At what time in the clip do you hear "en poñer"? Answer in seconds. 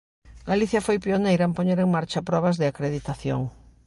1.49-1.79